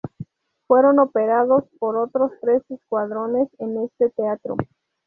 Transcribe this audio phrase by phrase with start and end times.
[0.65, 4.57] Fueron operados por otros tres escuadrones en este teatro.